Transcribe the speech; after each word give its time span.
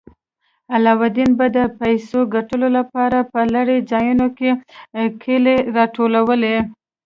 علاوالدین 0.75 1.31
به 1.39 1.47
د 1.57 1.59
پیسو 1.79 2.19
ګټلو 2.35 2.67
لپاره 2.77 3.19
په 3.31 3.39
لیرې 3.53 3.77
ځایونو 3.91 4.27
کې 4.37 4.49
کیلې 5.21 5.55
راټولولې. 5.75 6.57